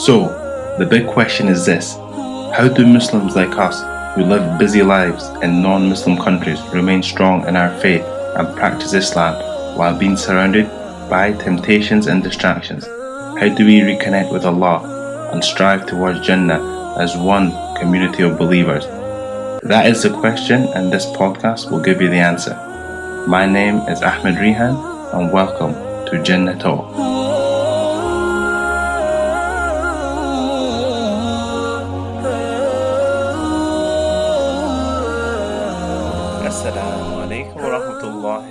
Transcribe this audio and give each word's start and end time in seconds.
So, 0.00 0.28
the 0.78 0.86
big 0.86 1.06
question 1.06 1.46
is 1.46 1.66
this 1.66 1.96
How 2.56 2.72
do 2.74 2.86
Muslims 2.86 3.36
like 3.36 3.58
us, 3.58 3.82
who 4.14 4.24
live 4.24 4.58
busy 4.58 4.82
lives 4.82 5.28
in 5.42 5.60
non 5.60 5.90
Muslim 5.90 6.16
countries, 6.16 6.58
remain 6.72 7.02
strong 7.02 7.46
in 7.46 7.54
our 7.54 7.78
faith 7.80 8.02
and 8.36 8.56
practice 8.56 8.94
Islam 8.94 9.34
while 9.76 9.94
being 9.94 10.16
surrounded 10.16 10.70
by 11.10 11.34
temptations 11.34 12.06
and 12.06 12.22
distractions? 12.22 12.86
How 12.86 13.54
do 13.54 13.66
we 13.66 13.80
reconnect 13.80 14.32
with 14.32 14.46
Allah 14.46 15.30
and 15.34 15.44
strive 15.44 15.84
towards 15.84 16.26
Jannah 16.26 16.96
as 16.98 17.14
one 17.14 17.50
community 17.76 18.22
of 18.22 18.38
believers? 18.38 18.86
That 19.64 19.84
is 19.86 20.02
the 20.02 20.18
question, 20.18 20.62
and 20.74 20.90
this 20.90 21.04
podcast 21.08 21.70
will 21.70 21.82
give 21.82 22.00
you 22.00 22.08
the 22.08 22.24
answer. 22.32 22.54
My 23.28 23.44
name 23.44 23.80
is 23.80 24.00
Ahmed 24.00 24.36
Rihan, 24.36 24.80
and 25.12 25.30
welcome 25.30 25.74
to 26.06 26.22
Jannah 26.22 26.58
Talk. 26.58 27.09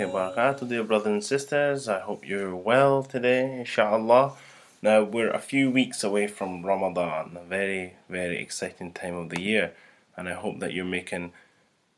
Barakatuh, 0.08 0.70
dear 0.70 0.84
brothers 0.86 1.08
and 1.08 1.24
sisters. 1.24 1.90
I 1.90 2.00
hope 2.00 2.26
you're 2.26 2.56
well 2.56 3.04
today, 3.04 3.60
inshallah. 3.60 4.36
Now, 4.82 5.04
we're 5.04 5.30
a 5.30 5.40
few 5.40 5.70
weeks 5.70 6.02
away 6.02 6.28
from 6.28 6.66
Ramadan, 6.66 7.36
a 7.36 7.44
very, 7.44 7.96
very 8.08 8.38
exciting 8.42 8.94
time 8.94 9.16
of 9.16 9.30
the 9.30 9.42
year, 9.42 9.74
and 10.16 10.30
I 10.30 10.34
hope 10.34 10.62
that 10.62 10.72
you're 10.72 10.86
making 10.86 11.34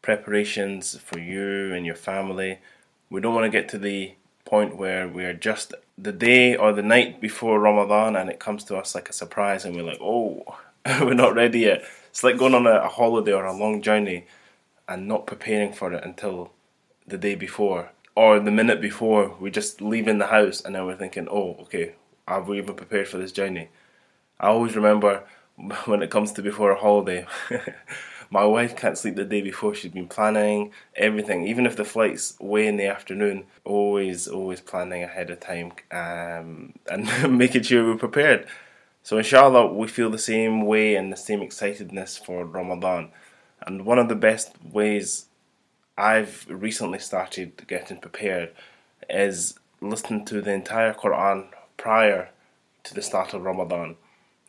preparations 0.02 0.98
for 0.98 1.20
you 1.20 1.72
and 1.72 1.86
your 1.86 1.96
family. 1.96 2.58
We 3.12 3.22
don't 3.22 3.36
want 3.36 3.46
to 3.46 3.52
get 3.52 3.70
to 3.70 3.78
the 3.78 4.14
point 4.44 4.78
where 4.78 5.08
we're 5.08 5.36
just 5.36 5.76
the 6.00 6.12
day 6.12 6.56
or 6.56 6.74
the 6.74 6.82
night 6.82 7.22
before 7.22 7.60
Ramadan 7.60 8.16
and 8.16 8.28
it 8.28 8.40
comes 8.40 8.64
to 8.64 8.76
us 8.76 8.96
like 8.96 9.08
a 9.08 9.14
surprise 9.14 9.66
and 9.66 9.76
we're 9.76 9.84
like, 9.84 10.02
oh, 10.02 10.58
we're 11.02 11.14
not 11.14 11.36
ready 11.36 11.60
yet. 11.60 11.84
It's 12.10 12.24
like 12.24 12.40
going 12.40 12.56
on 12.56 12.66
a, 12.66 12.72
a 12.72 12.88
holiday 12.88 13.34
or 13.34 13.46
a 13.46 13.56
long 13.56 13.84
journey 13.84 14.26
and 14.92 15.08
not 15.08 15.26
preparing 15.26 15.72
for 15.72 15.94
it 15.94 16.04
until 16.04 16.52
the 17.08 17.18
day 17.18 17.34
before 17.34 17.92
or 18.14 18.40
the 18.40 18.52
minute 18.52 18.82
before 18.82 19.36
we 19.40 19.50
just 19.50 19.82
leaving 19.82 20.18
the 20.18 20.28
house 20.28 20.62
and 20.62 20.76
then 20.76 20.86
we're 20.86 20.98
thinking, 20.98 21.28
oh, 21.32 21.56
okay, 21.62 21.94
have 22.28 22.48
we 22.48 22.58
even 22.58 22.76
prepared 22.76 23.08
for 23.08 23.18
this 23.18 23.32
journey? 23.32 23.70
I 24.40 24.48
always 24.48 24.76
remember 24.76 25.24
when 25.86 26.02
it 26.02 26.12
comes 26.12 26.34
to 26.34 26.42
before 26.42 26.72
a 26.72 26.80
holiday, 26.80 27.26
my 28.30 28.44
wife 28.44 28.76
can't 28.76 28.98
sleep 28.98 29.16
the 29.16 29.24
day 29.24 29.42
before. 29.42 29.74
She's 29.74 29.92
been 29.92 30.10
planning 30.10 30.72
everything, 30.96 31.48
even 31.48 31.66
if 31.66 31.78
the 31.78 31.86
flight's 31.86 32.38
way 32.40 32.68
in 32.68 32.76
the 32.76 32.88
afternoon. 32.88 33.46
Always, 33.64 34.28
always 34.28 34.60
planning 34.60 35.04
ahead 35.04 35.30
of 35.30 35.40
time 35.40 35.72
um, 35.92 36.74
and 36.90 37.38
making 37.38 37.64
sure 37.64 37.86
we're 37.86 37.98
prepared. 37.98 38.46
So, 39.04 39.18
inshallah, 39.18 39.74
we 39.74 39.88
feel 39.88 40.10
the 40.10 40.20
same 40.20 40.62
way 40.66 40.96
and 40.96 41.12
the 41.12 41.18
same 41.18 41.40
excitedness 41.40 42.24
for 42.24 42.46
Ramadan. 42.46 43.12
And 43.66 43.86
one 43.86 44.00
of 44.00 44.10
the 44.10 44.16
best 44.16 44.54
ways 44.64 45.26
I've 45.98 46.46
recently 46.50 47.00
started 47.00 47.68
getting 47.68 47.98
prepared 47.98 48.52
is 49.10 49.60
listening 49.82 50.26
to 50.26 50.42
the 50.42 50.54
entire 50.54 50.94
Quran 50.94 51.48
prior 51.78 52.30
to 52.84 52.94
the 52.94 53.02
start 53.02 53.34
of 53.34 53.44
Ramadan 53.44 53.96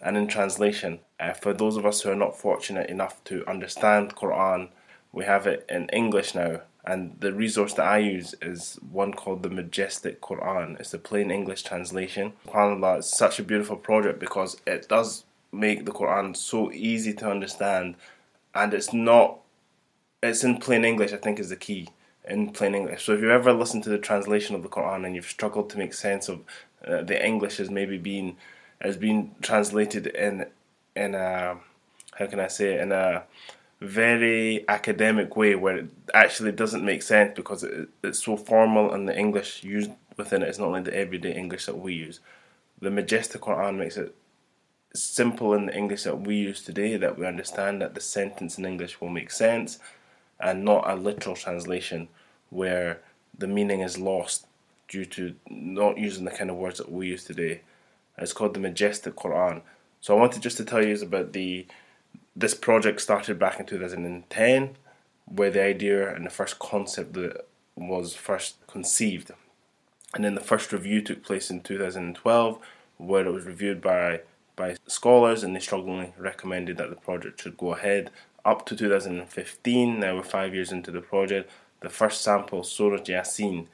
and 0.01 0.17
in 0.17 0.27
translation. 0.27 1.01
Uh, 1.21 1.33
for 1.33 1.53
those 1.53 1.77
of 1.77 1.87
us 1.87 2.03
who 2.03 2.11
are 2.11 2.17
not 2.17 2.39
fortunate 2.39 2.91
enough 2.91 3.23
to 3.25 3.49
understand 3.49 4.17
Quran, 4.17 4.69
we 5.13 5.25
have 5.25 5.47
it 5.47 5.65
in 5.69 5.89
English 5.91 6.35
now. 6.35 6.63
And 6.85 7.17
the 7.21 7.33
resource 7.33 7.75
that 7.75 7.87
I 7.87 7.99
use 7.99 8.35
is 8.43 8.79
one 8.91 9.13
called 9.13 9.43
the 9.43 9.51
Majestic 9.51 10.21
Quran. 10.21 10.81
It's 10.81 10.93
a 10.93 10.99
plain 10.99 11.31
English 11.31 11.63
translation. 11.63 12.33
SubhanAllah, 12.47 12.99
it's 12.99 13.17
such 13.17 13.39
a 13.39 13.45
beautiful 13.45 13.77
project 13.77 14.19
because 14.19 14.61
it 14.67 14.89
does 14.89 15.25
make 15.53 15.85
the 15.85 15.93
Quran 15.93 16.37
so 16.37 16.73
easy 16.73 17.13
to 17.15 17.31
understand 17.31 17.95
and 18.55 18.75
it's 18.75 18.93
not 18.93 19.39
it's 20.23 20.45
in 20.45 20.59
plain 20.59 20.85
English. 20.85 21.13
I 21.13 21.17
think 21.17 21.39
is 21.39 21.49
the 21.49 21.57
key 21.57 21.89
in 22.29 22.51
plain 22.51 22.75
English. 22.75 23.05
So 23.05 23.13
if 23.13 23.21
you 23.21 23.31
ever 23.31 23.53
listen 23.53 23.83
to 23.83 23.91
the 23.91 23.99
translation 23.99 24.55
of 24.55 24.63
the 24.63 24.69
Quran 24.69 25.05
and 25.05 25.15
you've 25.15 25.27
struggled 25.27 25.71
to 25.71 25.79
make 25.79 25.95
sense 25.95 26.29
of 26.29 26.41
uh, 26.87 27.03
the 27.03 27.25
English 27.25 27.59
as 27.61 27.71
maybe 27.71 27.99
being 27.99 28.37
as 28.81 28.97
being 28.97 29.35
translated 29.41 30.07
in 30.07 30.47
in 30.95 31.15
a 31.15 31.57
how 32.15 32.27
can 32.27 32.41
I 32.41 32.49
say 32.49 32.75
it, 32.75 32.81
in 32.81 32.93
a 32.93 33.25
very 33.81 34.65
academic 34.69 35.35
way 35.37 35.55
where 35.55 35.79
it 35.79 35.91
actually 36.15 36.53
doesn't 36.53 36.85
make 36.85 37.03
sense 37.03 37.33
because 37.35 37.65
it, 37.65 37.89
it's 38.05 38.25
so 38.25 38.37
formal 38.37 38.93
and 38.93 39.09
the 39.09 39.19
English 39.19 39.65
used 39.65 39.91
within 40.17 40.43
it 40.43 40.49
is 40.49 40.59
not 40.59 40.71
like 40.71 40.85
the 40.85 40.97
everyday 40.97 41.35
English 41.35 41.67
that 41.67 41.79
we 41.79 41.95
use. 41.95 42.21
The 42.81 42.91
majestic 42.91 43.41
Quran 43.41 43.79
makes 43.79 43.97
it 43.97 44.15
simple 44.95 45.55
in 45.55 45.67
the 45.67 45.77
English 45.77 46.03
that 46.05 46.21
we 46.21 46.37
use 46.37 46.63
today 46.63 46.97
that 46.97 47.19
we 47.19 47.27
understand 47.27 47.81
that 47.81 47.95
the 47.95 48.01
sentence 48.01 48.59
in 48.59 48.65
English 48.65 49.01
will 49.01 49.09
make 49.09 49.31
sense 49.31 49.79
and 50.39 50.65
not 50.65 50.89
a 50.89 50.95
literal 50.95 51.37
translation 51.37 52.09
where 52.51 53.01
the 53.37 53.47
meaning 53.47 53.81
is 53.81 53.99
lost 53.99 54.47
due 54.89 55.05
to 55.07 55.35
not 55.49 55.97
using 55.97 56.25
the 56.25 56.31
kind 56.31 56.51
of 56.51 56.57
words 56.57 56.79
that 56.79 56.93
we 56.93 57.09
use 57.09 57.25
today. 57.25 57.63
It's 58.19 58.33
called 58.33 58.55
the 58.55 58.61
Majestic 58.61 59.15
Quran. 59.17 59.63
So 60.01 60.15
I 60.15 60.21
wanted 60.21 60.43
just 60.43 60.59
to 60.59 60.65
tell 60.65 60.85
you 60.85 60.95
about 61.01 61.33
the 61.33 61.67
this 62.35 62.55
project 62.55 63.01
started 63.01 63.39
back 63.39 63.61
in 63.61 63.67
2010, 63.67 64.77
where 65.27 65.51
the 65.51 65.63
idea 65.63 66.15
and 66.15 66.25
the 66.25 66.31
first 66.31 66.59
concept 66.59 67.13
that 67.15 67.47
was 67.77 68.15
first 68.15 68.57
conceived, 68.67 69.31
and 70.15 70.25
then 70.25 70.35
the 70.35 70.41
first 70.41 70.73
review 70.73 71.03
took 71.03 71.23
place 71.23 71.51
in 71.51 71.61
2012, 71.61 72.59
where 72.97 73.27
it 73.27 73.33
was 73.33 73.45
reviewed 73.45 73.81
by 73.81 74.21
by 74.57 74.77
scholars, 74.87 75.43
and 75.43 75.55
they 75.57 75.61
strongly 75.61 76.13
recommended 76.19 76.77
that 76.77 76.91
the 76.91 76.97
project 76.97 77.41
should 77.41 77.57
go 77.57 77.75
ahead 77.75 78.11
up 78.45 78.67
to 78.67 78.77
2015, 78.77 80.01
now 80.01 80.17
we're 80.17 80.23
five 80.23 80.55
years 80.55 80.73
into 80.73 80.91
the 80.91 81.01
project, 81.01 81.51
the 81.81 81.89
first 81.89 82.23
sample, 82.23 82.65
Surah 82.65 82.99
Yasin, 82.99 83.67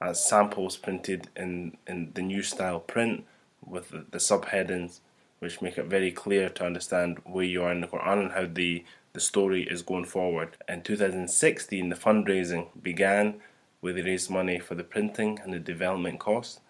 as 0.00 0.24
samples 0.24 0.76
printed 0.76 1.28
in, 1.36 1.76
in 1.86 2.12
the 2.14 2.22
new 2.22 2.42
style 2.42 2.80
print 2.80 3.24
with 3.64 3.90
the, 3.90 4.04
the 4.10 4.18
subheadings, 4.18 5.00
which 5.38 5.62
make 5.62 5.78
it 5.78 5.86
very 5.86 6.12
clear 6.12 6.48
to 6.48 6.66
understand 6.66 7.18
where 7.24 7.44
you 7.44 7.62
are 7.62 7.72
in 7.72 7.80
the 7.80 7.86
Quran 7.86 8.20
and 8.20 8.32
how 8.32 8.46
the, 8.46 8.84
the 9.12 9.20
story 9.20 9.62
is 9.62 9.82
going 9.82 10.04
forward. 10.04 10.56
In 10.68 10.82
2016, 10.82 11.88
the 11.88 11.96
fundraising 11.96 12.68
began 12.80 13.40
where 13.80 13.92
they 13.92 14.02
raised 14.02 14.30
money 14.30 14.58
for 14.58 14.74
the 14.74 14.84
printing 14.84 15.40
and 15.42 15.52
the 15.52 15.58
development 15.58 16.20
costs. 16.20 16.60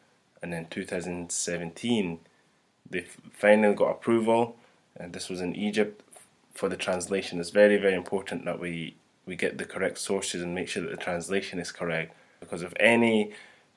And 0.42 0.54
in 0.54 0.66
2017, 0.66 2.20
they 2.92 3.06
finally 3.32 3.74
got 3.74 3.90
approval, 3.90 4.56
and 4.96 5.12
this 5.12 5.28
was 5.28 5.40
in 5.40 5.56
Egypt 5.56 6.02
for 6.54 6.68
the 6.68 6.76
translation. 6.76 7.40
It's 7.40 7.50
very, 7.50 7.76
very 7.76 7.94
important 7.94 8.44
that 8.44 8.60
we, 8.60 8.94
we 9.26 9.36
get 9.36 9.58
the 9.58 9.64
correct 9.64 9.98
sources 9.98 10.42
and 10.42 10.54
make 10.54 10.68
sure 10.68 10.82
that 10.82 10.90
the 10.90 10.96
translation 10.96 11.58
is 11.58 11.72
correct. 11.72 12.14
Because 12.40 12.62
if 12.62 12.72
any 12.78 13.32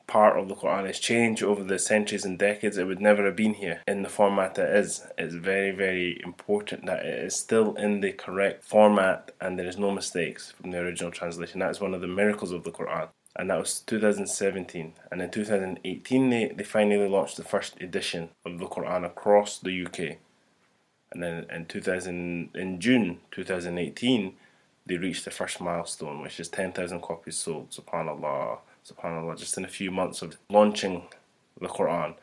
part 0.07 0.37
of 0.37 0.47
the 0.47 0.55
Quran 0.55 0.89
is 0.89 0.99
changed 0.99 1.41
over 1.41 1.63
the 1.63 1.79
centuries 1.79 2.25
and 2.25 2.37
decades, 2.37 2.77
it 2.77 2.85
would 2.85 3.01
never 3.01 3.25
have 3.25 3.35
been 3.35 3.55
here 3.55 3.81
in 3.87 4.03
the 4.03 4.09
format 4.09 4.55
that 4.55 4.69
is. 4.75 5.05
It's 5.17 5.33
very, 5.33 5.71
very 5.71 6.21
important 6.23 6.85
that 6.85 7.05
it 7.05 7.25
is 7.25 7.35
still 7.35 7.75
in 7.75 8.01
the 8.01 8.11
correct 8.11 8.63
format 8.63 9.31
and 9.41 9.57
there 9.57 9.67
is 9.67 9.77
no 9.77 9.91
mistakes 9.91 10.51
from 10.51 10.71
the 10.71 10.79
original 10.79 11.11
translation. 11.11 11.59
That 11.59 11.71
is 11.71 11.81
one 11.81 11.93
of 11.93 12.01
the 12.01 12.07
miracles 12.07 12.51
of 12.51 12.63
the 12.63 12.71
Quran. 12.71 13.09
And 13.35 13.49
that 13.49 13.59
was 13.59 13.81
2017. 13.81 14.93
And 15.11 15.21
in 15.21 15.29
2018, 15.29 16.29
they, 16.29 16.53
they 16.55 16.63
finally 16.63 17.09
launched 17.09 17.37
the 17.37 17.43
first 17.43 17.79
edition 17.81 18.29
of 18.45 18.59
the 18.59 18.65
Quran 18.65 19.05
across 19.05 19.59
the 19.59 19.85
UK 19.85 20.17
and 21.15 21.23
then 21.23 21.45
in 21.49 21.65
2000 21.65 22.49
in 22.53 22.79
June 22.79 23.19
2018 23.31 24.33
they 24.85 24.97
reached 24.97 25.25
the 25.25 25.31
first 25.31 25.61
milestone 25.61 26.21
which 26.21 26.39
is 26.39 26.49
10,000 26.49 27.01
copies 27.01 27.37
sold 27.37 27.71
subhanallah 27.71 28.59
subhanallah 28.85 29.37
just 29.37 29.57
in 29.57 29.65
a 29.65 29.69
few 29.69 29.89
months 29.89 30.21
of 30.21 30.37
launching 30.49 31.03
the 31.59 31.67
Quran. 31.67 32.15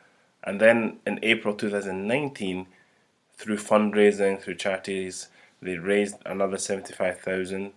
And 0.43 0.61
then 0.61 0.99
in 1.07 1.19
April 1.23 1.55
2019 1.55 2.67
through 3.35 3.57
fundraising 3.57 4.39
through 4.39 4.55
charities 4.55 5.27
they 5.61 5.77
raised 5.77 6.17
another 6.25 6.57
75,000 6.57 7.71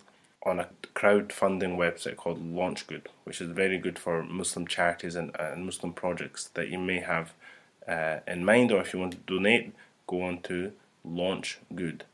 on 0.46 0.60
a 0.60 0.69
crowdfunding 0.94 1.76
website 1.76 2.16
called 2.16 2.40
LaunchGood, 2.40 3.06
which 3.25 3.40
is 3.40 3.50
very 3.50 3.78
good 3.78 3.98
for 3.98 4.22
Muslim 4.22 4.66
charities 4.66 5.16
and, 5.16 5.32
Muslim 5.58 5.93
projects 5.93 6.48
that 6.54 6.69
you 6.69 6.78
may 6.78 7.00
have 7.00 7.34
uh, 7.87 8.20
in 8.26 8.44
mind, 8.44 8.72
or 8.72 8.81
if 8.81 8.94
you 8.94 9.00
want 9.00 9.12
to 9.12 9.19
donate, 9.26 9.75
go 10.06 10.22
on 10.22 10.40
to 10.43 10.72
launch 11.04 11.58
good. 11.75 12.04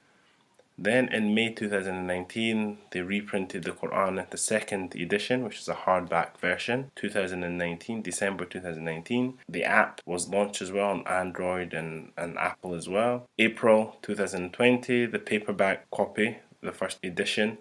Then 0.79 1.13
in 1.13 1.35
May 1.35 1.53
2019, 1.53 2.79
they 2.91 3.03
reprinted 3.03 3.65
the 3.65 3.71
Quran, 3.71 4.19
at 4.19 4.31
the 4.31 4.39
second 4.39 4.95
edition, 4.97 5.45
which 5.45 5.61
is 5.61 5.69
a 5.69 5.75
hardback 5.75 6.39
version, 6.39 6.91
2019, 6.97 8.03
December 8.03 8.47
2019. 8.47 9.39
The 9.49 9.65
app 9.65 10.01
was 10.07 10.29
launched 10.29 10.63
as 10.63 10.73
well 10.73 10.89
on 10.89 11.07
Android 11.07 11.75
and, 11.75 12.11
and 12.17 12.39
Apple 12.39 12.75
as 12.75 12.89
well. 12.89 13.29
April 13.39 13.99
2020, 14.03 15.07
the 15.07 15.19
paperback 15.19 15.91
copy, 15.91 16.39
the 16.63 16.73
first 16.73 16.99
edition, 17.05 17.59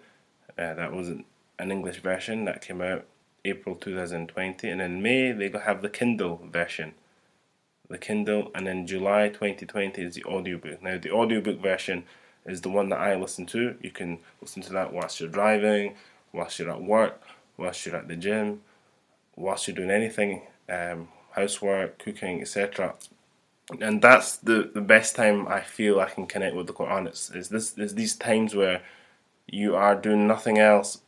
uh, 0.58 0.74
that 0.74 0.92
was 0.92 1.08
an 1.08 1.24
English 1.70 2.00
version 2.00 2.44
that 2.44 2.62
came 2.62 2.80
out 2.80 3.04
April 3.44 3.74
2020. 3.74 4.68
And 4.68 4.80
in 4.80 5.02
May, 5.02 5.32
they 5.32 5.50
have 5.50 5.82
the 5.82 5.88
Kindle 5.88 6.48
version 6.50 6.94
the 7.92 7.98
Kindle, 7.98 8.50
and 8.54 8.66
in 8.66 8.86
July 8.86 9.28
2020 9.28 10.02
is 10.02 10.14
the 10.14 10.24
audiobook. 10.24 10.82
Now, 10.82 10.98
the 10.98 11.12
audiobook 11.12 11.60
version 11.60 12.04
is 12.46 12.62
the 12.62 12.70
one 12.70 12.88
that 12.88 12.98
I 12.98 13.14
listen 13.14 13.46
to. 13.46 13.76
You 13.80 13.90
can 13.90 14.18
listen 14.40 14.62
to 14.62 14.72
that 14.72 14.92
whilst 14.92 15.20
you're 15.20 15.28
driving, 15.28 15.94
whilst 16.32 16.58
you're 16.58 16.70
at 16.70 16.82
work, 16.82 17.20
whilst 17.56 17.84
you're 17.84 17.94
at 17.94 18.08
the 18.08 18.16
gym, 18.16 18.62
whilst 19.36 19.68
you're 19.68 19.76
doing 19.76 19.90
anything, 19.90 20.42
um, 20.68 21.08
housework, 21.32 21.98
cooking, 21.98 22.40
etc. 22.40 22.94
And 23.80 24.00
that's 24.02 24.36
the, 24.38 24.70
the 24.74 24.80
best 24.80 25.14
time 25.14 25.46
I 25.46 25.60
feel 25.60 26.00
I 26.00 26.08
can 26.08 26.26
connect 26.26 26.56
with 26.56 26.66
the 26.66 26.72
Quran. 26.72 27.06
It's, 27.06 27.30
it's 27.30 27.48
this 27.48 27.76
it's 27.76 27.92
these 27.92 28.16
times 28.16 28.54
where 28.54 28.82
you 29.46 29.74
are 29.74 29.94
doing 29.94 30.26
nothing 30.26 30.58
else, 30.58 31.00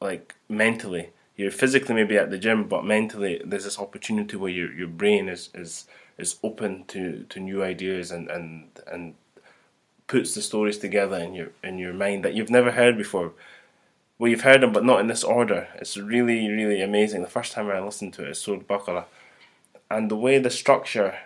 like 0.00 0.34
mentally. 0.48 1.10
You're 1.36 1.50
physically 1.50 1.94
maybe 1.94 2.16
at 2.16 2.30
the 2.30 2.38
gym, 2.38 2.68
but 2.68 2.84
mentally 2.84 3.40
there's 3.44 3.64
this 3.64 3.78
opportunity 3.78 4.36
where 4.36 4.50
your 4.50 4.72
your 4.72 4.88
brain 4.88 5.28
is 5.28 5.50
is 5.54 5.86
is 6.18 6.38
open 6.42 6.84
to, 6.88 7.24
to 7.28 7.38
new 7.40 7.62
ideas 7.62 8.10
and, 8.10 8.28
and 8.28 8.68
and 8.90 9.14
puts 10.08 10.34
the 10.34 10.42
stories 10.42 10.78
together 10.78 11.18
in 11.18 11.34
your 11.34 11.50
in 11.62 11.78
your 11.78 11.92
mind 11.92 12.24
that 12.24 12.34
you've 12.34 12.50
never 12.50 12.72
heard 12.72 12.96
before. 12.96 13.32
Well, 14.18 14.30
you've 14.30 14.40
heard 14.40 14.62
them, 14.62 14.72
but 14.72 14.84
not 14.84 14.98
in 14.98 15.06
this 15.06 15.22
order. 15.22 15.68
It's 15.76 15.96
really, 15.96 16.48
really 16.48 16.82
amazing. 16.82 17.22
The 17.22 17.28
first 17.28 17.52
time 17.52 17.70
I 17.70 17.78
listened 17.78 18.14
to 18.14 18.22
it, 18.24 18.28
it 18.28 18.30
is 18.32 18.40
Surah 18.40 18.58
Baqarah, 18.58 19.04
and 19.88 20.10
the 20.10 20.16
way 20.16 20.38
the 20.38 20.50
structure 20.50 21.18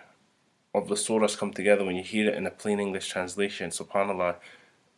of 0.75 0.87
the 0.87 0.95
surahs 0.95 1.37
come 1.37 1.53
together 1.53 1.83
when 1.83 1.95
you 1.95 2.03
hear 2.03 2.29
it 2.29 2.35
in 2.35 2.45
a 2.45 2.51
plain 2.51 2.79
English 2.79 3.07
translation, 3.09 3.69
Subhanallah, 3.69 4.35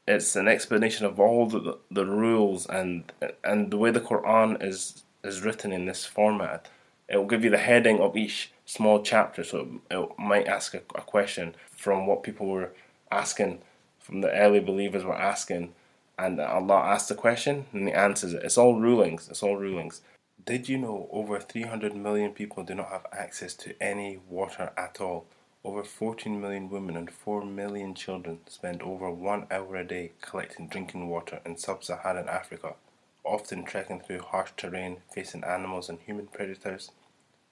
it's 0.07 0.35
an 0.35 0.47
explanation 0.47 1.05
of 1.05 1.19
all 1.19 1.47
the 1.47 1.77
the 1.89 2.05
rules 2.05 2.65
and 2.67 3.11
and 3.43 3.71
the 3.71 3.77
way 3.77 3.91
the 3.91 4.01
Quran 4.01 4.61
is 4.63 5.03
is 5.23 5.41
written 5.41 5.71
in 5.71 5.85
this 5.85 6.05
format. 6.05 6.67
It 7.07 7.17
will 7.17 7.25
give 7.25 7.43
you 7.43 7.49
the 7.49 7.57
heading 7.57 7.99
of 7.99 8.17
each 8.17 8.51
small 8.65 9.01
chapter, 9.01 9.43
so 9.43 9.79
it, 9.91 10.09
might 10.17 10.47
ask 10.47 10.73
a, 10.73 10.81
a 10.95 11.01
question 11.01 11.55
from 11.69 12.07
what 12.07 12.23
people 12.23 12.47
were 12.47 12.71
asking 13.11 13.61
from 13.99 14.21
the 14.21 14.31
early 14.31 14.59
believers 14.59 15.03
were 15.03 15.15
asking, 15.15 15.73
and 16.17 16.39
Allah 16.39 16.79
asks 16.93 17.09
the 17.09 17.15
question 17.15 17.65
and 17.73 17.87
He 17.87 17.93
answers 17.93 18.33
it. 18.33 18.43
It's 18.43 18.57
all 18.57 18.79
rulings. 18.79 19.27
It's 19.29 19.41
all 19.41 19.57
rulings. 19.57 20.01
Did 20.45 20.69
you 20.69 20.77
know 20.77 21.09
over 21.11 21.39
300 21.39 21.95
million 21.95 22.31
people 22.31 22.63
do 22.63 22.75
not 22.75 22.89
have 22.89 23.07
access 23.11 23.55
to 23.55 23.73
any 23.81 24.19
water 24.29 24.71
at 24.77 25.01
all? 25.01 25.25
Over 25.65 25.83
14 25.83 26.39
million 26.39 26.69
women 26.69 26.95
and 26.95 27.09
4 27.09 27.43
million 27.43 27.95
children 27.95 28.41
spend 28.45 28.83
over 28.83 29.09
one 29.09 29.47
hour 29.49 29.77
a 29.77 29.83
day 29.83 30.11
collecting 30.21 30.67
drinking 30.67 31.09
water 31.09 31.39
in 31.43 31.57
sub 31.57 31.83
Saharan 31.83 32.29
Africa, 32.29 32.75
often 33.23 33.63
trekking 33.63 33.99
through 33.99 34.19
harsh 34.19 34.51
terrain, 34.55 34.97
facing 35.11 35.43
animals 35.43 35.89
and 35.89 35.97
human 35.97 36.27
predators. 36.27 36.91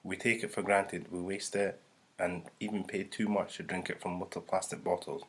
We 0.04 0.16
take 0.16 0.44
it 0.44 0.54
for 0.54 0.62
granted, 0.62 1.12
we 1.12 1.22
waste 1.22 1.56
it, 1.56 1.80
and 2.20 2.44
even 2.60 2.84
pay 2.84 3.02
too 3.02 3.28
much 3.28 3.58
to 3.58 3.64
drink 3.64 3.90
it 3.90 4.00
from 4.00 4.20
little 4.20 4.44
plastic 4.44 4.84
bottles. 4.84 5.24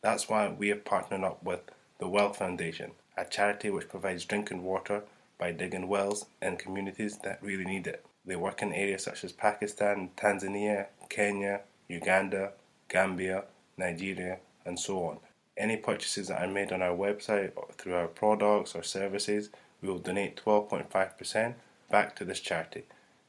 That's 0.00 0.28
why 0.28 0.48
we 0.48 0.68
have 0.68 0.84
partnered 0.84 1.24
up 1.24 1.42
with 1.42 1.62
the 1.98 2.06
Well 2.06 2.32
Foundation, 2.32 2.92
a 3.16 3.24
charity 3.24 3.68
which 3.68 3.88
provides 3.88 4.24
drinking 4.24 4.62
water 4.62 5.02
by 5.38 5.50
digging 5.50 5.88
wells 5.88 6.26
in 6.40 6.56
communities 6.56 7.18
that 7.24 7.42
really 7.42 7.64
need 7.64 7.88
it. 7.88 8.06
They 8.24 8.36
work 8.36 8.62
in 8.62 8.72
areas 8.72 9.02
such 9.02 9.24
as 9.24 9.32
Pakistan, 9.32 10.10
Tanzania, 10.16 10.86
Kenya, 11.08 11.62
Uganda, 11.88 12.52
Gambia, 12.88 13.44
Nigeria, 13.76 14.38
and 14.64 14.78
so 14.78 15.04
on. 15.04 15.18
Any 15.56 15.76
purchases 15.76 16.28
that 16.28 16.42
are 16.42 16.52
made 16.52 16.72
on 16.72 16.82
our 16.82 16.96
website 16.96 17.52
or 17.56 17.68
through 17.76 17.94
our 17.94 18.06
products 18.06 18.74
or 18.74 18.82
services, 18.82 19.50
we 19.80 19.88
will 19.88 19.98
donate 19.98 20.40
12.5% 20.44 21.54
back 21.90 22.14
to 22.16 22.24
this 22.24 22.40
charity. 22.40 22.84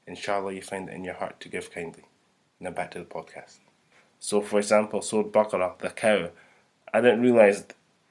Inshallah, 0.05 0.53
you 0.53 0.61
find 0.61 0.89
it 0.89 0.95
in 0.95 1.03
your 1.03 1.15
heart 1.15 1.39
to 1.39 1.49
give 1.49 1.71
kindly. 1.71 2.03
Now 2.59 2.71
back 2.71 2.91
to 2.91 2.99
the 2.99 3.05
podcast. 3.05 3.59
So, 4.19 4.41
for 4.41 4.57
example, 4.57 5.01
Surah 5.01 5.29
Baqarah, 5.29 5.77
the 5.77 5.89
cow, 5.89 6.29
I 6.93 7.01
didn't 7.01 7.21
realize 7.21 7.65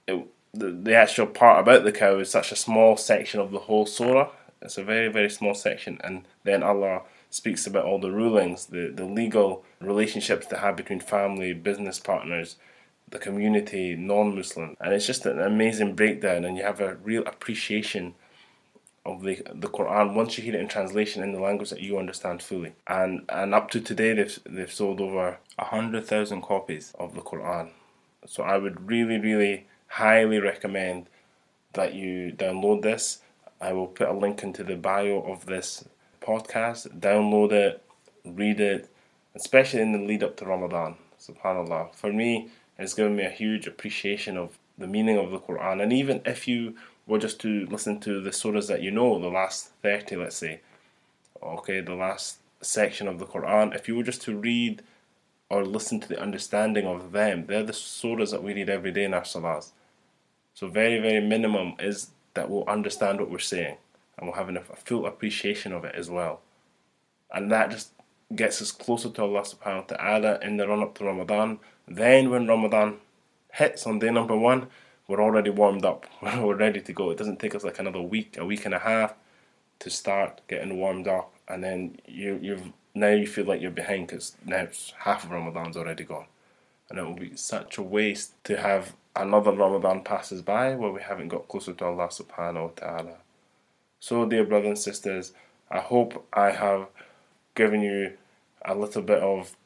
it, 0.07 0.27
the 0.55 0.71
the 0.71 0.95
actual 0.95 1.27
part 1.27 1.61
about 1.61 1.85
the 1.85 1.93
cow 1.93 2.19
is 2.19 2.31
such 2.31 2.53
a 2.53 2.57
small 2.57 2.97
section 2.97 3.41
of 3.41 3.51
the 3.51 3.59
whole 3.61 3.87
surah. 3.87 4.31
It's 4.63 4.79
a 4.79 4.85
very 4.85 5.09
very 5.09 5.31
small 5.31 5.55
section, 5.55 6.01
and 6.03 6.25
then 6.45 6.63
Allah 6.63 7.03
speaks 7.31 7.67
about 7.67 7.85
all 7.85 7.99
the 7.99 8.11
rulings, 8.11 8.67
the 8.67 8.93
the 8.95 9.05
legal 9.05 9.65
relationships 9.81 10.47
they 10.47 10.57
have 10.57 10.77
between 10.77 11.01
family, 11.01 11.53
business 11.53 11.99
partners, 11.99 12.57
the 13.11 13.19
community, 13.19 13.95
non-Muslim, 13.95 14.77
and 14.81 14.93
it's 14.93 15.07
just 15.07 15.27
an 15.27 15.41
amazing 15.41 15.95
breakdown, 15.95 16.45
and 16.45 16.57
you 16.57 16.63
have 16.63 16.81
a 16.81 16.97
real 16.97 17.25
appreciation 17.27 18.15
of 19.05 19.23
the 19.23 19.43
the 19.55 19.69
Quran 19.69 20.15
once 20.15 20.37
you 20.37 20.45
hear 20.45 20.55
it 20.55 20.61
in 20.61 20.69
translation 20.69 21.23
in 21.23 21.33
the 21.33 21.41
language 21.41 21.71
that 21.71 21.81
you 21.81 21.99
understand 21.99 22.43
fully. 22.43 22.73
And 22.87 23.25
and 23.29 23.55
up 23.55 23.71
to 23.71 23.81
today, 23.81 24.15
they've 24.15 24.39
they've 24.45 24.73
sold 24.73 25.01
over 25.01 25.39
a 25.59 25.65
hundred 25.65 26.07
thousand 26.07 26.43
copies 26.43 26.95
of 26.99 27.15
the 27.15 27.23
Quran. 27.23 27.71
So 28.27 28.43
I 28.43 28.59
would 28.59 28.89
really, 28.89 29.19
really 29.19 29.67
highly 29.87 30.39
recommend 30.39 31.09
that 31.73 31.95
you 31.95 32.33
download 32.33 32.83
this. 32.83 33.21
I 33.61 33.73
will 33.73 33.87
put 33.87 34.09
a 34.09 34.13
link 34.13 34.43
into 34.43 34.63
the 34.63 34.77
bio 34.77 35.21
of 35.23 35.47
this 35.47 35.89
podcast. 36.29 37.01
Download 37.01 37.53
it, 37.53 37.83
read 38.25 38.61
it, 38.61 38.91
especially 39.35 39.81
in 39.81 39.93
the 39.93 39.99
lead 39.99 40.23
up 40.23 40.37
to 40.37 40.45
Ramadan. 40.45 40.97
Subhanallah. 41.19 41.95
For 41.95 42.13
me, 42.13 42.51
it's 42.79 42.95
given 42.95 43.17
me 43.17 43.25
a 43.25 43.31
huge 43.31 43.67
appreciation 43.67 44.37
of 44.37 44.59
the 44.77 44.87
meaning 44.87 45.17
of 45.17 45.31
the 45.31 45.41
Quran. 45.41 45.83
And 45.83 45.93
even 45.93 46.21
if 46.25 46.47
you 46.47 46.77
were 47.07 47.19
just 47.19 47.41
to 47.41 47.67
listen 47.67 47.99
to 48.01 48.21
the 48.21 48.31
surahs 48.31 48.69
that 48.69 48.83
you 48.83 48.91
know, 48.91 49.19
the 49.19 49.29
last 49.29 49.71
30, 49.83 50.17
let's 50.17 50.37
say, 50.37 50.61
okay, 51.43 51.81
the 51.81 51.95
last 51.95 52.39
section 52.61 53.09
of 53.09 53.19
the 53.19 53.27
Quran, 53.27 53.75
if 53.75 53.89
you 53.89 53.97
were 53.97 54.03
just 54.03 54.23
to 54.23 54.37
read 54.37 54.83
or 55.51 55.65
listen 55.65 55.99
to 55.99 56.09
the 56.09 56.21
understanding 56.21 56.87
of 56.87 57.13
them. 57.13 57.47
They're 57.47 57.63
the 57.63 57.73
surahs 57.73 58.33
that 58.33 58.43
we 58.43 58.53
read 58.53 58.69
every 58.69 58.93
day 58.93 59.05
in 59.05 59.15
our 59.15 59.23
salahs. 59.23 59.71
So 60.53 60.69
very, 60.69 61.01
very 61.01 61.27
minimum 61.27 61.75
is 61.79 62.11
that 62.35 62.51
we'll 62.51 62.69
understand 62.69 63.19
what 63.19 63.31
we're 63.31 63.39
saying 63.39 63.79
and 64.19 64.27
we'll 64.27 64.37
have 64.37 64.49
a 64.49 64.61
full 64.77 65.07
appreciation 65.07 65.73
of 65.73 65.85
it 65.85 65.95
as 65.95 66.11
well. 66.11 66.41
And 67.33 67.51
that 67.51 67.71
just 67.71 67.93
gets 68.35 68.61
us 68.61 68.73
closer 68.73 69.09
to 69.11 69.23
Allah 69.23 69.43
subhanahu 69.43 69.91
wa 69.91 69.97
ta'ala 69.97 70.39
in 70.43 70.57
the 70.57 70.69
run 70.69 70.83
up 70.83 70.99
to 70.99 71.05
Ramadan. 71.05 71.61
Then 71.87 72.31
when 72.31 72.47
Ramadan 72.47 72.99
hits 73.53 73.87
on 73.87 73.99
day 73.99 74.11
number 74.11 74.37
one, 74.37 74.69
we're 75.07 75.23
already 75.23 75.51
warmed 75.51 75.85
up. 75.85 76.07
we're 76.23 76.57
ready 76.57 76.81
to 76.83 76.93
go. 76.93 77.11
It 77.11 77.19
doesn't 77.19 77.41
take 77.41 77.55
us 77.55 77.65
like 77.65 77.79
another 77.79 78.03
week, 78.03 78.37
a 78.37 78.45
week 78.45 78.67
and 78.67 78.75
a 78.75 78.81
half 78.81 79.15
to 79.79 79.91
start 79.91 80.43
getting 80.49 80.77
warmed 80.77 81.09
up 81.09 81.33
and 81.49 81.65
then 81.65 81.99
you 82.07 82.39
you've 82.43 82.73
now 82.95 83.09
you 83.09 83.27
feel 83.27 83.47
like 83.47 83.61
you're 83.61 83.71
behind 83.71 84.09
because 84.09 84.37
now 84.45 84.67
half 84.99 85.25
of 85.25 85.31
Ramadan's 85.31 85.77
already 85.77 86.05
gone. 86.05 86.27
And 86.91 86.99
it 86.99 87.05
will 87.05 87.15
be 87.15 87.37
such 87.37 87.79
a 87.79 87.83
waste 87.83 88.33
to 88.45 88.57
have 88.57 88.95
another 89.15 89.53
Ramadan 89.53 90.03
passes 90.03 90.43
by 90.43 90.75
where 90.75 90.91
we 90.91 91.03
haven't 91.03 91.29
got 91.29 91.49
closer 91.49 91.75
to 91.75 91.85
Allah 91.85 92.09
subhanahu 92.09 92.63
wa 92.63 92.71
ta'ala. 92.75 93.17
So, 94.01 94.25
dear 94.25 94.45
brothers 94.45 94.69
and 94.69 94.79
sisters, 94.79 95.33
I 95.71 95.81
hope 95.81 96.27
I 96.33 96.53
have 96.53 96.87
given 97.55 97.83
you 97.83 98.13
a 98.65 98.75
little 98.75 99.03
bit 99.03 99.21
of 99.21 99.57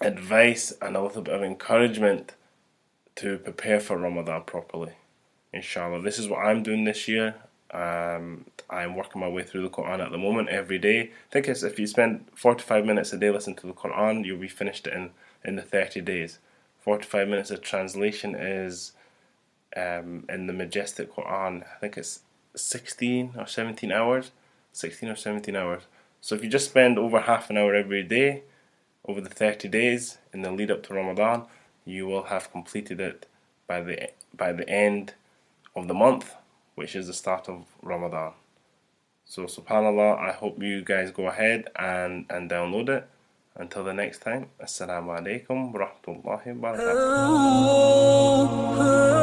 advice 0.00 0.72
and 0.80 0.96
a 0.96 1.02
little 1.02 1.22
bit 1.22 1.34
of 1.34 1.42
encouragement 1.42 2.34
to 3.16 3.38
prepare 3.38 3.80
for 3.80 3.98
Ramadan 3.98 4.42
properly. 4.44 4.92
Inshallah. 5.52 6.02
This 6.02 6.18
is 6.18 6.28
what 6.28 6.38
I'm 6.38 6.62
doing 6.62 6.84
this 6.84 7.08
year. 7.08 7.34
Um, 7.70 8.46
I'm 8.70 8.96
working 8.96 9.20
my 9.20 9.28
way 9.28 9.42
through 9.42 9.62
the 9.62 9.70
Quran 9.70 10.00
at 10.00 10.12
the 10.12 10.18
moment 10.18 10.48
every 10.48 10.78
day. 10.78 11.00
I 11.00 11.32
think 11.32 11.48
it's 11.48 11.62
if 11.62 11.78
you 11.78 11.86
spend 11.86 12.26
45 12.34 12.86
minutes 12.86 13.12
a 13.12 13.18
day 13.18 13.30
listening 13.30 13.56
to 13.56 13.66
the 13.66 13.72
Quran, 13.72 14.24
you'll 14.24 14.38
be 14.38 14.48
finished 14.48 14.86
in, 14.86 15.10
in 15.44 15.56
the 15.56 15.62
30 15.62 16.00
days. 16.00 16.38
45 16.80 17.28
minutes 17.28 17.50
of 17.50 17.60
translation 17.60 18.34
is 18.34 18.92
um, 19.76 20.24
in 20.28 20.46
the 20.46 20.52
Majestic 20.52 21.14
Quran, 21.14 21.62
I 21.62 21.78
think 21.80 21.98
it's 21.98 22.20
16 22.60 23.34
or 23.38 23.46
17 23.46 23.92
hours. 23.92 24.30
16 24.72 25.08
or 25.08 25.16
17 25.16 25.56
hours. 25.56 25.82
So 26.20 26.34
if 26.34 26.44
you 26.44 26.50
just 26.50 26.68
spend 26.70 26.98
over 26.98 27.20
half 27.20 27.50
an 27.50 27.56
hour 27.56 27.74
every 27.74 28.02
day 28.02 28.42
over 29.04 29.20
the 29.20 29.28
30 29.30 29.68
days 29.68 30.18
in 30.32 30.42
the 30.42 30.52
lead 30.52 30.70
up 30.70 30.82
to 30.84 30.94
Ramadan, 30.94 31.44
you 31.84 32.06
will 32.06 32.24
have 32.24 32.52
completed 32.52 33.00
it 33.00 33.26
by 33.66 33.80
the 33.80 34.10
by 34.36 34.52
the 34.52 34.68
end 34.68 35.14
of 35.74 35.88
the 35.88 35.94
month 35.94 36.34
which 36.78 36.94
is 36.94 37.08
the 37.08 37.12
start 37.12 37.48
of 37.48 37.64
Ramadan. 37.82 38.32
So, 39.24 39.42
subhanAllah, 39.44 40.18
I 40.20 40.32
hope 40.32 40.62
you 40.62 40.82
guys 40.82 41.10
go 41.10 41.26
ahead 41.26 41.68
and, 41.76 42.24
and 42.30 42.48
download 42.48 42.88
it. 42.88 43.08
Until 43.56 43.82
the 43.82 43.92
next 43.92 44.22
time, 44.22 44.50
Assalamu 44.62 45.18
alaikum 45.18 45.72
wa 45.72 45.80
rahmatullahi 45.80 46.56
wa 46.56 46.72
barakatuh. 46.72 46.94
Oh, 47.28 48.76
oh. 48.78 49.17